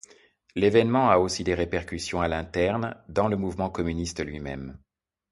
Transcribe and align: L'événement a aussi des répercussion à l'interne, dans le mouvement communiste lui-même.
L'événement 0.55 1.11
a 1.11 1.19
aussi 1.19 1.43
des 1.43 1.53
répercussion 1.53 2.21
à 2.23 2.27
l'interne, 2.27 2.95
dans 3.07 3.27
le 3.27 3.37
mouvement 3.37 3.69
communiste 3.69 4.25
lui-même. 4.25 4.79